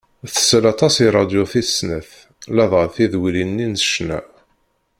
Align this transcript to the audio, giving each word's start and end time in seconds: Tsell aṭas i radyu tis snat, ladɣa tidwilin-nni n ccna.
Tsell 0.33 0.65
aṭas 0.73 0.95
i 1.05 1.07
radyu 1.15 1.43
tis 1.51 1.69
snat, 1.77 2.11
ladɣa 2.55 2.85
tidwilin-nni 2.93 3.67
n 3.67 3.75
ccna. 3.83 4.19